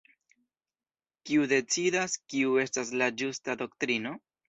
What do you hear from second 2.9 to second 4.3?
la "ĝusta" doktrino?